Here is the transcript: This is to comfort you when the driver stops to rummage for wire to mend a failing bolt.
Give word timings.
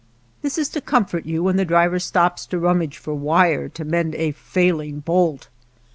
This 0.41 0.57
is 0.57 0.67
to 0.69 0.81
comfort 0.81 1.27
you 1.27 1.43
when 1.43 1.57
the 1.57 1.63
driver 1.63 1.99
stops 1.99 2.47
to 2.47 2.57
rummage 2.57 2.97
for 2.97 3.13
wire 3.13 3.69
to 3.69 3.85
mend 3.85 4.15
a 4.15 4.31
failing 4.31 4.99
bolt. 5.01 5.47